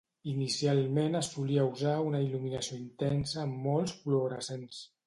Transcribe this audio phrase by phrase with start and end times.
[0.29, 4.87] Inicialment es solia usar una il·luminació intensa amb molts fluorescents.